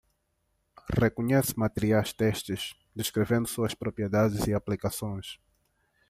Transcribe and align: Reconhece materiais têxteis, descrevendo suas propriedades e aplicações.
Reconhece 0.95 1.53
materiais 1.55 2.11
têxteis, 2.11 2.73
descrevendo 2.95 3.47
suas 3.47 3.75
propriedades 3.75 4.47
e 4.47 4.53
aplicações. 4.55 5.39